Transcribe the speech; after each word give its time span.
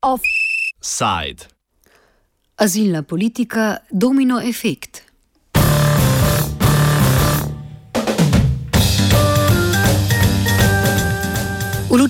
Offside. 0.00 1.48
Azilna 2.56 3.02
politika, 3.02 3.80
domino 3.90 4.40
efekt. 4.40 5.09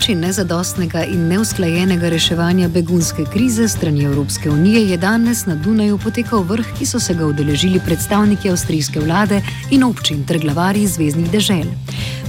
Luči 0.01 0.15
nezadostnega 0.17 1.03
in 1.13 1.27
neusklajenega 1.29 2.09
reševanja 2.09 2.71
begunske 2.73 3.27
krize 3.33 3.67
strani 3.69 4.05
Evropske 4.05 4.51
unije 4.51 4.81
je 4.91 4.97
danes 4.97 5.45
na 5.47 5.55
Dunaju 5.55 5.99
potekal 5.99 6.41
vrh, 6.43 6.71
ki 6.79 6.87
so 6.87 7.01
se 7.01 7.15
ga 7.15 7.27
udeležili 7.27 7.81
predstavniki 7.85 8.49
avstrijske 8.51 9.01
vlade 9.01 9.43
in 9.71 9.85
občin 9.85 10.25
ter 10.25 10.39
glavari 10.41 10.87
zvezdnih 10.87 11.29
dežel. 11.31 11.69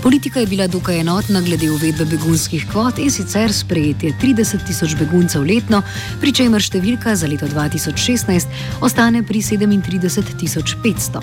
Politika 0.02 0.40
je 0.40 0.48
bila 0.48 0.68
dokaj 0.68 1.00
enotna 1.00 1.42
glede 1.42 1.68
uvedbe 1.72 2.06
begunskih 2.06 2.64
kvot 2.72 2.98
in 3.00 3.12
sicer 3.12 3.54
sprejetje 3.54 4.14
30 4.22 4.66
tisoč 4.68 4.96
beguncev 4.98 5.44
letno, 5.46 5.84
pri 6.22 6.34
čemer 6.34 6.64
številka 6.64 7.14
za 7.16 7.30
leto 7.30 7.46
2016 7.46 8.82
ostane 8.82 9.22
pri 9.22 9.44
37 9.46 10.34
tisoč 10.42 10.74
500. 10.82 11.22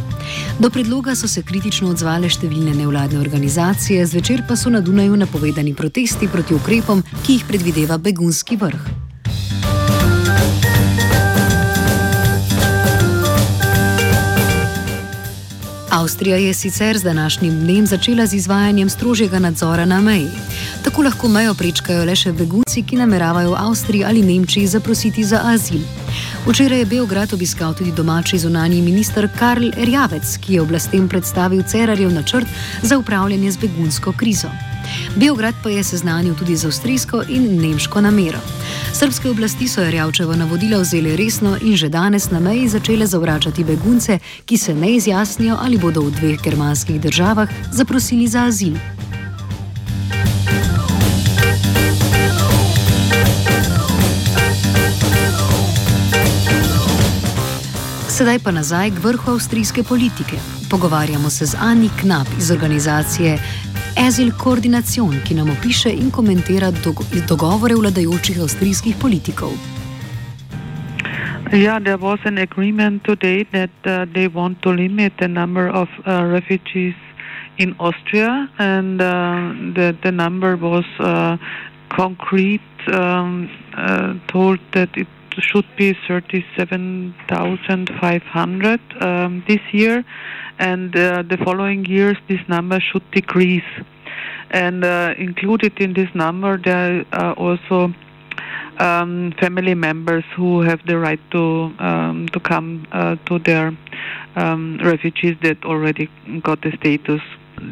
Do 0.62 0.70
predloga 0.70 1.16
so 1.18 1.26
se 1.26 1.42
kritično 1.42 1.90
odzvale 1.90 2.30
številne 2.30 2.76
nevladne 2.78 3.18
organizacije, 3.18 4.06
zvečer 4.06 4.46
pa 4.46 4.54
so 4.54 4.70
na 4.70 4.78
Dunaju 4.80 5.18
napovedani 5.26 5.74
protesti 5.74 6.30
proti 6.30 6.54
ukrepom, 6.54 7.02
ki 7.26 7.40
jih 7.40 7.50
predvideva 7.50 7.98
begunski 7.98 8.62
vrh. 8.62 9.07
Avstrija 16.08 16.36
je 16.36 16.54
sicer 16.54 16.98
z 16.98 17.02
današnjim 17.02 17.60
dnem 17.60 17.86
začela 17.86 18.26
z 18.26 18.34
izvajanjem 18.34 18.90
strožjega 18.90 19.38
nadzora 19.38 19.84
na 19.84 20.00
meji. 20.00 20.30
Tako 20.84 21.02
lahko 21.02 21.28
mejo 21.28 21.54
prečkajo 21.54 22.04
le 22.04 22.14
še 22.16 22.32
begunci, 22.32 22.82
ki 22.82 22.96
nameravajo 22.96 23.50
v 23.50 23.58
Avstriji 23.60 24.06
ali 24.08 24.22
Nemčiji 24.22 24.66
zaprositi 24.66 25.24
za 25.24 25.40
azil. 25.44 25.84
Včeraj 26.46 26.78
je 26.78 26.86
Beograd 26.86 27.34
obiskal 27.36 27.74
tudi 27.74 27.92
domači 27.92 28.38
zunanji 28.38 28.80
minister 28.82 29.28
Karl 29.38 29.68
Erjavec, 29.76 30.38
ki 30.40 30.54
je 30.54 30.64
oblastem 30.64 31.08
predstavil 31.08 31.62
Cerarjev 31.62 32.10
načrt 32.12 32.48
za 32.82 32.98
upravljanje 32.98 33.50
z 33.50 33.56
begunsko 33.66 34.16
krizo. 34.16 34.48
Beograd 35.16 35.54
pa 35.62 35.70
je 35.70 35.84
seznanil 35.84 36.34
tudi 36.34 36.56
z 36.56 36.66
avstrijsko 36.66 37.22
in 37.28 37.60
nemško 37.60 38.00
namero. 38.00 38.38
Srpske 38.92 39.30
oblasti 39.30 39.68
so 39.68 39.80
Jarjavčevo 39.80 40.36
navodila 40.36 40.78
vzeli 40.80 41.16
resno 41.16 41.56
in 41.62 41.76
že 41.76 41.88
danes 41.88 42.30
na 42.30 42.40
meji 42.40 42.68
začele 42.68 43.06
zavračati 43.06 43.64
begunce, 43.64 44.18
ki 44.44 44.58
se 44.58 44.74
ne 44.74 44.94
izjasnijo 44.94 45.56
ali 45.60 45.78
bodo 45.78 46.00
v 46.00 46.10
dveh 46.10 46.40
germanskih 46.42 47.00
državah 47.00 47.48
zaprosili 47.72 48.28
za 48.28 48.44
azil. 48.44 48.74
Sedaj 58.18 58.38
pa 58.42 58.50
nazaj 58.50 58.90
k 58.90 58.98
vrhu 58.98 59.30
avstrijske 59.30 59.82
politike. 59.82 60.36
Pogovarjamo 60.70 61.30
se 61.30 61.46
z 61.46 61.54
Ani 61.60 61.90
Knap 62.00 62.26
iz 62.38 62.50
organizacije 62.50 63.38
Ezil 63.98 64.30
Koordinacion, 64.38 65.14
ki 65.26 65.34
nam 65.34 65.50
opiše 65.50 65.90
in 65.90 66.10
komentira 66.10 66.70
dogovore 67.28 67.74
vladajočih 67.74 68.38
avstrijskih 68.40 68.94
politikov. 69.02 69.50
Yeah, 71.52 71.82
there 71.82 71.96
was 71.96 72.18
an 72.24 72.38
agreement 72.38 73.02
today 73.04 73.44
that 73.52 73.70
uh, 73.84 74.06
they 74.14 74.28
want 74.28 74.62
to 74.62 74.70
limit 74.70 75.12
the 75.18 75.28
number 75.28 75.68
of 75.68 75.88
uh, 76.06 76.22
refugees 76.22 76.94
in 77.58 77.74
Austria, 77.78 78.48
and 78.58 79.00
uh, 79.00 79.06
the, 79.74 79.96
the 80.02 80.12
number 80.12 80.56
was 80.56 80.84
uh, 81.00 81.36
concrete, 81.88 82.60
um, 82.92 83.50
uh, 83.76 84.14
told 84.28 84.60
that 84.74 84.90
it 84.94 85.08
should 85.40 85.66
be 85.76 85.96
37,500 86.06 88.80
um, 89.00 89.42
this 89.46 89.60
year, 89.72 90.04
and 90.58 90.94
uh, 90.96 91.22
the 91.22 91.38
following 91.44 91.86
years 91.86 92.16
this 92.28 92.40
number 92.48 92.80
should 92.80 93.08
decrease. 93.10 93.64
And 94.50 94.82
uh, 94.84 95.14
included 95.18 95.78
in 95.80 95.92
this 95.92 96.08
number, 96.14 96.56
there 96.58 97.04
are 97.12 97.34
also 97.34 97.92
um, 98.78 99.34
family 99.40 99.74
members 99.74 100.24
who 100.36 100.62
have 100.62 100.80
the 100.86 100.98
right 100.98 101.20
to 101.32 101.74
um, 101.78 102.28
to 102.32 102.40
come 102.40 102.86
uh, 102.92 103.16
to 103.26 103.38
their 103.40 103.76
um, 104.36 104.78
refugees 104.82 105.36
that 105.42 105.62
already 105.64 106.08
got 106.42 106.62
the 106.62 106.72
status 106.78 107.20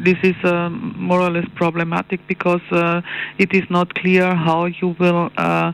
this 0.03 0.17
is 0.23 0.35
uh, 0.43 0.69
more 0.69 1.21
or 1.21 1.29
less 1.29 1.47
problematic 1.55 2.19
because 2.27 2.61
uh, 2.71 3.01
it 3.37 3.53
is 3.53 3.63
not 3.69 3.93
clear 3.95 4.35
how 4.35 4.65
you 4.65 4.95
will 4.99 5.29
uh, 5.37 5.71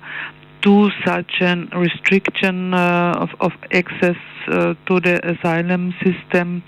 do 0.63 0.89
such 1.05 1.41
a 1.41 1.55
restriction 1.77 2.73
uh, 2.73 3.13
of, 3.17 3.29
of, 3.41 3.51
access 3.71 4.15
uh, 4.47 4.73
to 4.87 4.99
the 5.01 5.19
asylum 5.27 5.93
system 6.03 6.63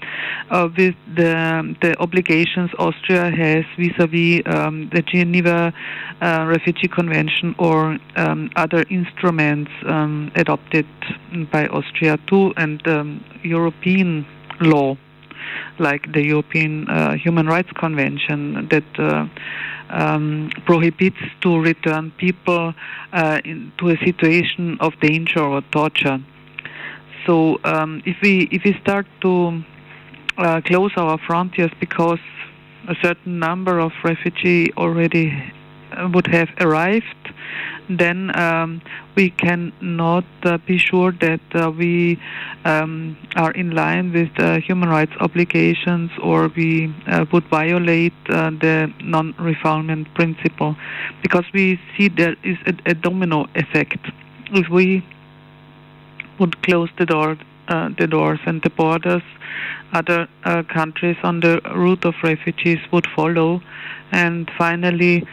uh, 0.51 0.67
with 0.77 0.95
the, 1.15 1.75
the 1.81 1.97
obligations 1.99 2.69
Austria 2.77 3.31
has 3.31 3.63
vis-à-vis 3.77 4.41
um, 4.45 4.89
the 4.93 5.01
Geneva 5.01 5.73
Refugee 6.21 6.87
Convention 6.87 7.55
or 7.57 7.97
um, 8.17 8.49
other 8.55 8.83
instruments 8.89 9.71
um, 9.87 10.31
adopted 10.35 10.85
by 11.51 11.67
Austria 11.67 12.17
too 12.27 12.53
and 12.57 12.85
um, 12.87 13.23
European 13.43 14.25
law 14.59 14.97
like 15.79 16.11
the 16.13 16.23
European 16.23 16.89
uh, 16.89 17.13
Human 17.15 17.47
Rights 17.47 17.71
Convention 17.71 18.67
that 18.69 18.99
uh, 18.99 19.27
um, 19.89 20.49
prohibits 20.65 21.17
to 21.41 21.59
return 21.59 22.11
people 22.17 22.73
uh, 23.13 23.39
into 23.45 23.89
a 23.89 23.97
situation 23.97 24.77
of 24.79 24.99
danger 24.99 25.39
or 25.39 25.61
torture. 25.71 26.19
So 27.25 27.59
um, 27.63 28.01
if 28.05 28.17
we 28.21 28.47
if 28.51 28.63
we 28.63 28.77
start 28.81 29.07
to 29.21 29.63
uh, 30.37 30.61
close 30.61 30.91
our 30.97 31.17
frontiers 31.17 31.71
because 31.79 32.19
a 32.87 32.95
certain 33.01 33.39
number 33.39 33.79
of 33.79 33.91
refugees 34.03 34.69
already 34.77 35.33
uh, 35.91 36.09
would 36.13 36.27
have 36.27 36.49
arrived, 36.59 37.33
then 37.89 38.35
um, 38.37 38.81
we 39.15 39.29
cannot 39.29 40.25
uh, 40.43 40.57
be 40.65 40.77
sure 40.77 41.11
that 41.11 41.41
uh, 41.53 41.71
we 41.71 42.19
um, 42.65 43.17
are 43.35 43.51
in 43.51 43.71
line 43.71 44.11
with 44.11 44.33
the 44.35 44.59
human 44.59 44.89
rights 44.89 45.11
obligations 45.19 46.11
or 46.21 46.47
we 46.55 46.93
uh, 47.07 47.25
would 47.31 47.47
violate 47.47 48.13
uh, 48.29 48.49
the 48.49 48.91
non-refoulement 49.01 50.13
principle 50.15 50.75
because 51.21 51.45
we 51.53 51.79
see 51.95 52.07
there 52.07 52.35
is 52.43 52.57
a, 52.65 52.91
a 52.91 52.93
domino 52.93 53.47
effect. 53.55 53.99
If 54.51 54.69
we 54.69 55.05
would 56.39 56.61
close 56.63 56.89
the 56.97 57.05
door, 57.05 57.37
uh, 57.67 57.89
the 57.97 58.07
doors 58.07 58.39
and 58.45 58.61
the 58.61 58.69
borders, 58.69 59.23
other 59.93 60.27
uh, 60.43 60.63
countries 60.63 61.17
on 61.23 61.39
the 61.39 61.61
route 61.75 62.05
of 62.05 62.13
refugees 62.23 62.79
would 62.91 63.07
follow, 63.15 63.61
and 64.11 64.51
finally 64.57 65.25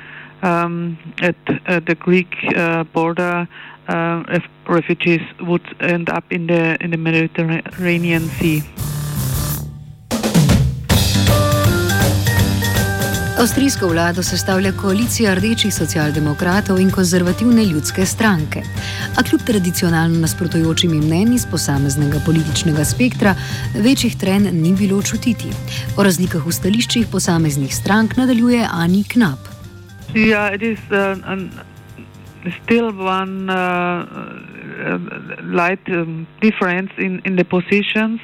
um, 0.43 0.99
at 1.21 1.37
uh, 1.49 1.81
the 1.81 1.95
Greek 1.95 2.35
uh, 2.57 2.85
border, 2.93 3.49
uh, 3.89 4.41
refugees 4.69 5.23
would 5.41 5.67
end 5.81 6.11
up 6.11 6.25
in 6.31 6.47
the 6.47 6.77
in 6.81 6.91
the 6.91 6.97
Mediterranean 6.97 8.29
Sea. 8.39 8.63
Avstrijsko 13.43 13.89
vlado 13.89 14.23
sestavlja 14.23 14.71
koalicija 14.73 15.35
rdečih 15.35 15.75
socialdemokratov 15.75 16.79
in 16.81 16.91
konzervativne 16.91 17.65
ljudske 17.65 18.07
stranke. 18.07 18.63
A 19.19 19.23
kljub 19.23 19.41
tradicionalno 19.47 20.21
nasprotujočimi 20.21 20.97
mnenji 20.97 21.39
z 21.39 21.47
posameznega 21.51 22.21
političnega 22.27 22.85
spektra, 22.85 23.35
večjih 23.75 24.17
tren 24.17 24.49
ni 24.53 24.77
bilo 24.79 25.03
čutiti. 25.03 25.51
O 25.97 26.03
razlikah 26.03 26.47
v 26.47 26.53
stališčih 26.53 27.07
posameznih 27.11 27.75
strank 27.75 28.17
nadaljuje 28.17 28.69
Ani 28.71 29.05
Knap. 29.05 29.62
Yeah, 30.15 30.49
it 30.49 30.63
is 30.63 30.79
uh, 30.91 31.17
an, 31.25 31.59
still 32.65 32.93
one 32.93 33.49
uh, 33.49 33.55
uh, 33.55 34.99
light 35.43 35.81
um, 35.89 36.27
difference 36.43 36.91
in, 36.99 37.21
in 37.25 37.37
the 37.37 37.45
positions 37.45 38.21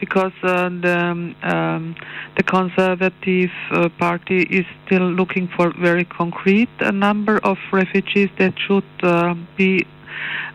because 0.00 0.32
uh, 0.42 0.70
the 0.70 0.98
um, 0.98 1.36
um, 1.42 1.94
the 2.38 2.42
conservative 2.42 3.50
uh, 3.70 3.90
party 3.98 4.44
is 4.44 4.64
still 4.86 5.10
looking 5.10 5.46
for 5.48 5.74
very 5.78 6.06
concrete 6.06 6.70
a 6.80 6.92
number 6.92 7.36
of 7.44 7.58
refugees 7.70 8.30
that 8.38 8.54
should 8.58 8.84
uh, 9.02 9.34
be 9.58 9.84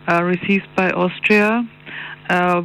received 0.08 0.66
by 0.74 0.90
Austria. 0.90 1.64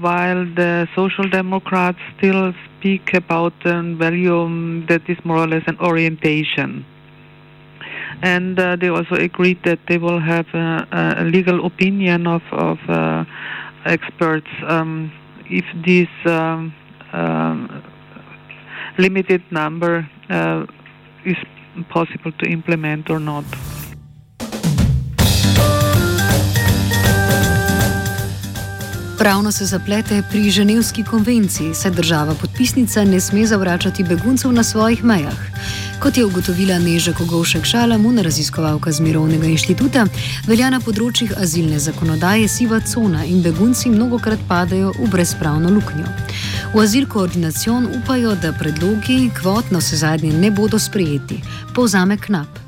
while 0.07 0.43
the 0.61 0.87
Social 0.95 1.29
Democrats 1.29 1.99
still 2.17 2.53
speak 2.65 3.13
about 3.13 3.53
a 3.65 3.83
value 3.93 4.41
um, 4.41 4.85
that 4.89 5.07
is 5.07 5.17
more 5.23 5.37
or 5.37 5.47
less 5.47 5.65
an 5.67 5.77
orientation 5.79 6.83
and 8.21 8.59
uh, 8.59 8.75
they 8.75 8.89
also 8.89 9.15
agreed 9.15 9.59
that 9.63 9.79
they 9.87 9.97
will 9.97 10.19
have 10.19 10.45
a, 10.53 10.87
a 11.19 11.23
legal 11.23 11.65
opinion 11.65 12.27
of, 12.27 12.41
of 12.51 12.77
uh, 12.89 13.25
experts 13.85 14.47
um, 14.67 15.11
if 15.49 15.65
this 15.85 16.09
um, 16.25 16.73
uh, 17.13 17.67
limited 18.97 19.41
number 19.51 20.07
uh, 20.29 20.65
is 21.25 21.37
possible 21.89 22.31
to 22.39 22.45
implement 22.49 23.09
or 23.09 23.19
not. 23.19 23.45
Pravno 29.17 29.51
se 29.51 29.65
zaplete 29.65 30.21
pri 30.29 30.49
Ženevski 30.49 31.03
konvenciji, 31.03 31.73
saj 31.73 31.91
država 31.91 32.35
podpisnica 32.41 33.03
ne 33.03 33.19
sme 33.19 33.45
zavračati 33.45 34.03
beguncev 34.03 34.51
na 34.51 34.63
svojih 34.63 35.03
mejah. 35.03 35.39
Kot 35.99 36.17
je 36.17 36.25
ugotovila 36.25 36.77
Neža 36.79 37.13
Kogovšek 37.13 37.65
Šalamun, 37.65 38.19
raziskovalka 38.21 38.91
z 38.91 39.01
Mirovnega 39.01 39.47
inštituta, 39.49 40.03
velja 40.45 40.69
na 40.69 40.77
področjih 40.77 41.31
azilne 41.41 41.79
zakonodaje 41.81 42.45
siva 42.53 42.77
cona 42.85 43.23
in 43.25 43.41
begunci 43.41 43.89
mnogokrat 43.89 44.43
padajo 44.45 44.91
v 44.99 45.09
brezpravno 45.09 45.71
luknjo. 45.73 46.05
V 46.75 46.83
azil 46.83 47.07
koordinacijon 47.09 47.89
upajo, 47.97 48.35
da 48.37 48.53
predlogi 48.53 49.31
kvot 49.41 49.73
na 49.73 49.81
vse 49.81 49.97
zadnje 50.03 50.35
ne 50.37 50.53
bodo 50.53 50.77
sprejeti. 50.77 51.41
Povzame 51.73 52.19
knap. 52.21 52.61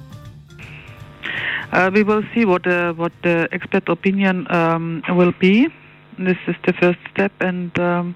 Uh, 1.69 1.91
we 1.93 2.01
will 2.01 2.25
see 2.33 2.49
what 2.49 2.63
the, 2.63 2.95
what 2.97 3.13
the 3.21 3.45
expert 3.51 3.89
opinion 3.89 4.49
um, 4.49 5.03
will 5.13 5.33
be. 5.37 5.69
This 6.19 6.37
is 6.47 6.55
the 6.65 6.73
first 6.73 6.99
step, 7.11 7.31
and 7.39 7.71
um, 7.79 8.13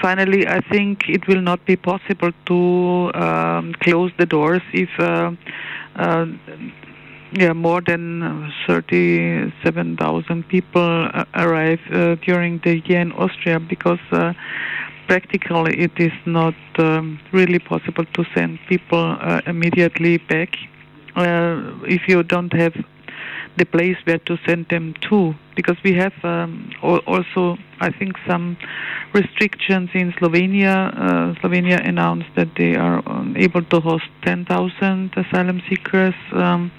finally, 0.00 0.46
I 0.46 0.60
think 0.60 1.08
it 1.08 1.26
will 1.26 1.40
not 1.40 1.64
be 1.66 1.74
possible 1.74 2.30
to 2.46 3.10
um, 3.14 3.74
close 3.80 4.12
the 4.18 4.26
doors 4.26 4.62
if 4.72 4.88
uh, 5.00 5.32
uh, 5.96 6.26
yeah 7.32 7.52
more 7.52 7.80
than 7.80 8.52
37,000 8.68 10.48
people 10.48 11.08
uh, 11.12 11.24
arrive 11.34 11.80
uh, 11.92 12.14
during 12.26 12.60
the 12.62 12.78
year 12.86 13.00
in 13.00 13.10
Austria 13.12 13.58
because 13.58 13.98
uh, 14.12 14.32
practically 15.08 15.76
it 15.76 15.98
is 15.98 16.12
not 16.26 16.54
um, 16.78 17.18
really 17.32 17.58
possible 17.58 18.04
to 18.14 18.24
send 18.32 18.60
people 18.68 19.16
uh, 19.20 19.40
immediately 19.46 20.18
back. 20.18 20.56
If 21.16 22.06
you 22.06 22.22
don't 22.22 22.52
have 22.52 22.74
the 23.56 23.64
place 23.64 23.96
where 24.04 24.18
to 24.18 24.38
send 24.46 24.66
them 24.68 24.94
to 25.08 25.34
because 25.54 25.76
we 25.84 25.92
have 25.94 26.12
um, 26.24 26.70
also 26.82 27.58
I 27.80 27.90
think 27.90 28.16
some 28.26 28.56
restrictions 29.12 29.90
in 29.94 30.12
Slovenia. 30.12 30.92
Uh, 30.94 31.34
Slovenia 31.40 31.86
announced 31.86 32.28
that 32.36 32.48
they 32.56 32.76
are 32.76 33.02
um, 33.06 33.34
able 33.36 33.62
to 33.64 33.80
host 33.80 34.04
10,000 34.22 35.12
asylum 35.16 35.62
seekers, 35.68 36.14
um, 36.32 36.70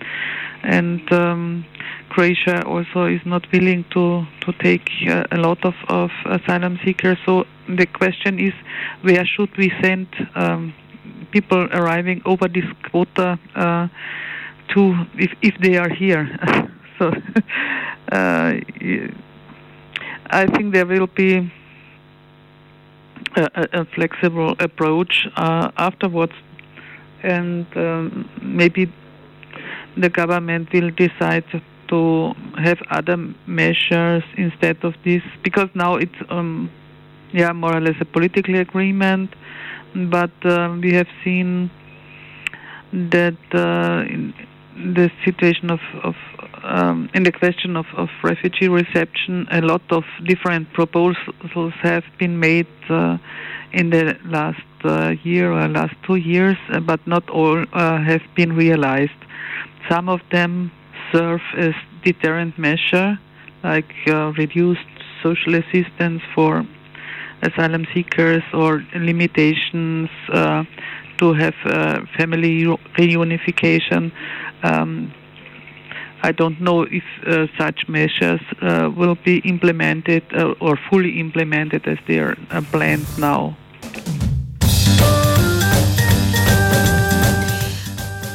and 0.64 1.12
um, 1.12 1.66
Croatia 2.10 2.64
also 2.66 3.06
is 3.06 3.22
not 3.26 3.46
willing 3.52 3.84
to 3.92 4.26
to 4.42 4.54
take 4.62 4.90
uh, 5.10 5.24
a 5.32 5.38
lot 5.38 5.64
of, 5.66 5.76
of 5.88 6.12
asylum 6.26 6.80
seekers. 6.84 7.18
So 7.26 7.46
the 7.68 7.86
question 7.86 8.40
is, 8.40 8.54
where 9.02 9.26
should 9.26 9.56
we 9.58 9.72
send 9.82 10.08
um, 10.36 10.74
people 11.32 11.68
arriving 11.72 12.22
over 12.26 12.48
this 12.48 12.66
quota? 12.90 13.40
Uh, 13.56 13.88
to 14.74 15.06
if 15.16 15.32
if 15.42 15.56
they 15.62 15.78
are 15.78 15.90
here. 15.90 16.30
so 17.00 17.12
uh, 18.12 18.54
I 20.30 20.46
think 20.48 20.74
there 20.74 20.86
will 20.86 21.08
be 21.08 21.52
a, 23.36 23.68
a 23.74 23.86
flexible 23.96 24.56
approach 24.60 25.28
uh, 25.36 25.72
afterwards, 25.78 26.34
and 27.24 27.66
um, 27.76 28.30
maybe 28.42 28.92
the 29.98 30.10
government 30.10 30.72
will 30.74 30.92
decide 30.92 31.44
to 31.90 32.34
have 32.58 32.80
other 32.90 33.18
measures 33.46 34.24
instead 34.38 34.78
of 34.84 34.94
this 35.04 35.22
because 35.44 35.68
now 35.76 35.96
it's 35.96 36.22
um, 36.30 36.72
yeah 37.34 37.52
more 37.52 37.76
or 37.76 37.82
less 37.82 37.96
a 38.00 38.06
political 38.06 38.56
agreement, 38.56 39.30
but 40.10 40.32
uh, 40.46 40.76
we 40.82 40.94
have 40.94 41.08
seen 41.24 41.70
that 42.94 43.38
uh, 43.54 44.04
the 44.76 45.12
situation 45.26 45.70
of, 45.70 45.80
of 46.04 46.16
um, 46.64 47.10
in 47.14 47.24
the 47.24 47.32
question 47.32 47.76
of, 47.76 47.86
of 47.98 48.10
refugee 48.24 48.68
reception, 48.68 49.48
a 49.52 49.62
lot 49.62 49.82
of 49.90 50.04
different 50.26 50.72
proposals 50.74 51.18
have 51.82 52.04
been 52.20 52.40
made 52.40 52.68
uh, 52.90 53.18
in 53.74 53.90
the 53.90 54.18
last 54.26 54.62
uh, 54.84 55.14
year 55.24 55.52
or 55.52 55.68
last 55.68 55.96
two 56.06 56.16
years, 56.16 56.58
uh, 56.72 56.80
but 56.80 57.06
not 57.08 57.28
all 57.30 57.64
uh, 57.74 58.02
have 58.02 58.22
been 58.36 58.54
realized. 58.54 59.12
Some 59.90 60.10
of 60.10 60.22
them 60.32 60.72
serve 61.12 61.42
as 61.58 61.74
deterrent 62.04 62.58
measure, 62.58 63.20
like 63.64 63.92
uh, 64.08 64.32
reduced 64.38 64.80
social 65.24 65.56
assistance 65.56 66.22
for 66.34 66.66
asylum 67.42 67.86
seekers 67.94 68.44
or 68.54 68.84
limitations 68.96 70.10
uh, 70.32 70.64
to 71.22 71.34
have 71.34 71.56
family 72.18 72.66
reunification. 72.98 74.12
Um, 74.64 75.14
I 76.24 76.32
don't 76.32 76.62
know 76.62 76.84
if 76.84 77.04
uh, 77.26 77.48
such 77.58 77.88
measures 77.88 78.42
uh, 78.62 78.92
will 78.96 79.18
be 79.26 79.38
implemented 79.40 80.24
uh, 80.34 80.54
or 80.60 80.78
fully 80.90 81.20
implemented 81.20 81.88
as 81.88 81.98
they 82.08 82.20
are 82.20 82.38
uh, 82.52 82.62
planned 82.72 83.08
now. 83.18 83.58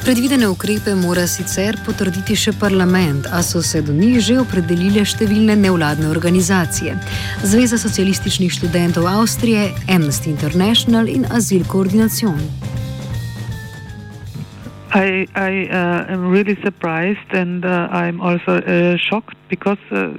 Predvidene 0.07 0.47
ukrepe 0.47 0.93
mora 0.95 1.25
sicer 1.27 1.75
potrditi 1.83 2.35
še 2.39 2.53
parlament, 2.55 3.25
a 3.27 3.41
so 3.43 3.59
se 3.59 3.81
do 3.83 3.91
njih 3.91 4.21
že 4.23 4.37
opredelile 4.39 5.03
številne 5.03 5.57
nevladne 5.59 6.07
organizacije. 6.07 6.95
Zveza 7.43 7.75
socialističnih 7.75 8.55
študentov 8.55 9.03
Avstrije, 9.03 9.67
Amnesty 9.91 10.31
International 10.31 11.11
in 11.11 11.27
Azil 11.27 11.67
Koordinacion. 11.67 12.39
I, 14.91 15.27
I 15.35 15.67
uh, 15.67 16.13
am 16.13 16.29
really 16.29 16.55
surprised 16.63 17.31
and 17.31 17.65
uh, 17.65 17.89
I'm 17.91 18.21
also 18.21 18.57
uh, 18.57 18.95
shocked 18.97 19.35
because 19.49 19.77
uh, 19.91 20.13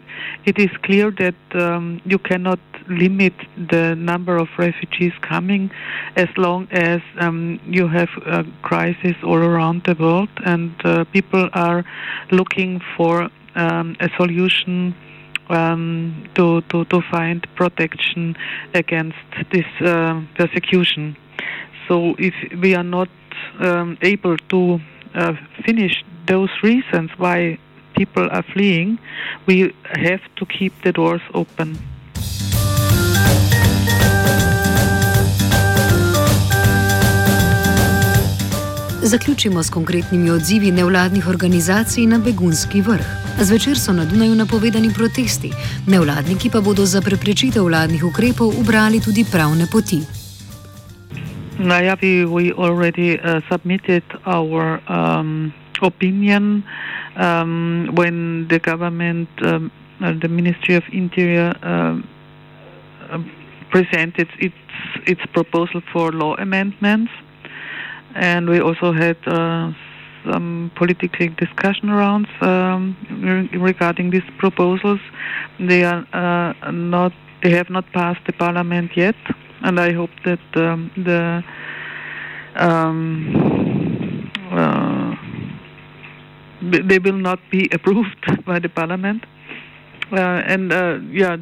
it 0.44 0.58
is 0.58 0.68
clear 0.82 1.10
that 1.12 1.34
um, 1.54 2.00
you 2.04 2.18
cannot 2.18 2.60
limit 2.88 3.32
the 3.56 3.94
number 3.94 4.36
of 4.36 4.48
refugees 4.58 5.12
coming 5.22 5.70
as 6.16 6.28
long 6.36 6.68
as 6.70 7.00
um, 7.18 7.60
you 7.66 7.88
have 7.88 8.10
a 8.26 8.44
crisis 8.62 9.16
all 9.22 9.38
around 9.38 9.84
the 9.84 9.94
world 9.94 10.28
and 10.44 10.74
uh, 10.84 11.04
people 11.04 11.48
are 11.54 11.84
looking 12.30 12.80
for 12.96 13.30
um, 13.54 13.96
a 14.00 14.08
solution 14.16 14.94
um, 15.48 16.28
to, 16.34 16.60
to, 16.62 16.84
to 16.86 17.00
find 17.10 17.46
protection 17.56 18.36
against 18.74 19.16
this 19.50 19.66
uh, 19.80 20.20
persecution. 20.36 21.16
So 21.88 22.14
if 22.18 22.34
we 22.60 22.74
are 22.74 22.84
not 22.84 23.08
um, 23.60 23.96
able 24.02 24.36
to 24.48 24.80
uh, 25.14 25.34
finish 25.64 26.04
those 26.26 26.50
reasons 26.62 27.10
why 27.18 27.58
people 27.94 28.28
are 28.30 28.44
fleeing, 28.52 28.98
we 29.46 29.72
have 29.94 30.22
to 30.36 30.46
keep 30.46 30.72
the 30.82 30.92
doors 30.92 31.22
open. 31.34 31.78
Zaključimo 39.02 39.62
s 39.62 39.70
konkretnimi 39.70 40.30
odzivi 40.30 40.70
nevladnih 40.70 41.28
organizacij 41.28 42.06
na 42.06 42.18
begunski 42.18 42.80
vrh. 42.80 43.06
Zvečer 43.40 43.78
so 43.78 43.92
na 43.92 44.04
Dunaju 44.04 44.34
napovedani 44.34 44.90
protesti, 44.94 45.50
nevladniki 45.86 46.50
pa 46.50 46.60
bodo 46.60 46.86
za 46.86 47.00
preprečitev 47.00 47.64
vladnih 47.64 48.04
ukrepov 48.04 48.60
ubrali 48.60 49.00
tudi 49.00 49.24
pravne 49.32 49.66
poti. 49.72 50.17
Nayavi, 51.58 52.24
we 52.30 52.52
already 52.52 53.18
uh, 53.18 53.40
submitted 53.50 54.04
our 54.26 54.80
um, 54.90 55.52
opinion 55.82 56.64
um, 57.16 57.90
when 57.94 58.46
the 58.46 58.60
government, 58.60 59.28
um, 59.42 59.72
uh, 60.00 60.12
the 60.22 60.28
Ministry 60.28 60.76
of 60.76 60.84
Interior, 60.92 61.52
uh, 61.62 61.98
presented 63.70 64.28
its 64.38 64.54
its 65.06 65.20
proposal 65.32 65.82
for 65.92 66.12
law 66.12 66.36
amendments, 66.36 67.10
and 68.14 68.48
we 68.48 68.60
also 68.60 68.92
had 68.92 69.16
uh, 69.26 69.72
some 70.30 70.70
political 70.76 71.26
discussion 71.36 71.90
rounds 71.90 72.28
um, 72.40 72.96
regarding 73.52 74.10
these 74.10 74.28
proposals. 74.38 75.00
They 75.58 75.82
are 75.82 76.06
uh, 76.12 76.70
not, 76.70 77.12
they 77.42 77.50
have 77.50 77.68
not 77.68 77.84
passed 77.92 78.20
the 78.26 78.32
parliament 78.32 78.92
yet 78.96 79.16
and 79.62 79.80
I 79.80 79.92
hope 79.92 80.10
that 80.24 80.40
um, 80.56 80.90
the 80.96 81.42
um, 82.56 84.30
uh, 84.50 85.14
they 86.62 86.98
will 86.98 87.18
not 87.18 87.38
be 87.50 87.68
approved 87.72 88.44
by 88.44 88.58
the 88.58 88.68
parliament. 88.68 89.24
Uh, 90.10 90.42
and 90.46 90.72
uh, 90.72 90.98
yeah, 91.10 91.36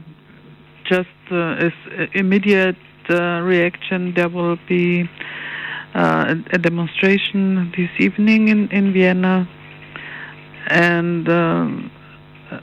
just 0.85 1.09
uh, 1.31 1.67
as 1.67 1.73
immediate 2.15 2.77
uh, 3.09 3.41
reaction, 3.41 4.13
there 4.15 4.29
will 4.29 4.59
be 4.69 5.09
uh, 5.95 6.35
a, 6.53 6.59
demonstration 6.59 7.73
this 7.77 7.91
evening 7.99 8.49
in, 8.49 8.69
in 8.69 8.93
Vienna, 8.93 9.49
and 10.69 11.29
um, 11.29 11.91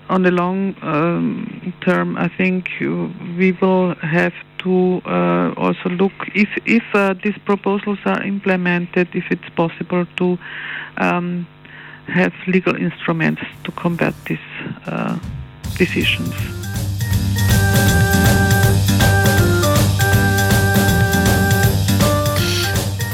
on 0.10 0.24
the 0.24 0.32
long 0.32 0.76
um, 0.82 1.74
term, 1.86 2.18
I 2.18 2.30
think 2.38 2.70
we 2.80 3.58
will 3.62 3.96
have 3.96 4.34
to 4.64 5.02
uh, 5.06 5.54
also 5.58 5.90
look 5.90 6.14
if 6.34 6.50
if 6.66 6.84
uh, 6.96 7.14
these 7.24 7.38
proposals 7.46 8.00
are 8.06 8.24
implemented, 8.24 9.08
if 9.14 9.26
it's 9.30 9.50
possible 9.56 10.06
to 10.16 10.38
um, 10.98 11.46
have 12.08 12.34
legal 12.48 12.76
instruments 12.76 13.42
to 13.64 13.72
combat 13.72 14.14
these 14.26 14.50
uh, 14.88 15.18
decisions. 15.78 16.34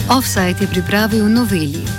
Offside 0.09 0.57
je 0.57 0.67
pripravil 0.67 1.29
noveli. 1.29 1.98